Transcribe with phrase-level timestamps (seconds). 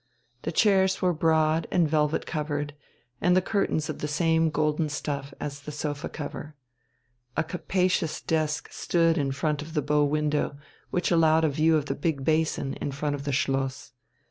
[0.41, 2.73] The chairs were broad and velvet covered,
[3.21, 6.55] and the curtains of the same golden stuff as the sofa cover.
[7.37, 10.57] A capacious desk stood in front of the bow window,
[10.89, 13.93] which allowed a view of the big basin in front of the Schloss.